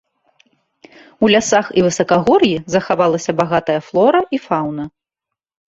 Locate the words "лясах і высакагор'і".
1.35-2.51